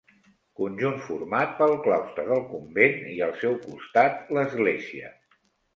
[0.61, 5.17] Conjunt format pel claustre del convent i al seu costat l'església.